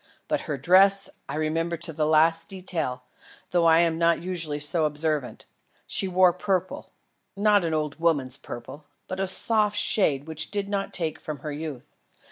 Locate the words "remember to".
1.35-1.93